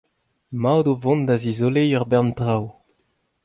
Emaout 0.55 0.87
o 0.91 0.93
vont 1.01 1.23
da 1.27 1.35
zizoleiñ 1.43 1.95
ur 1.97 2.05
bern 2.11 2.29
traoù! 2.37 2.65